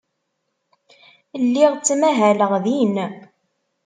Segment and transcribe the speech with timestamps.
[1.43, 2.95] Lliɣ ttmahaleɣ din.